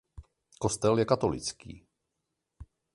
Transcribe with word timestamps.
Kostel 0.59 0.99
je 0.99 1.05
katolický. 1.05 1.85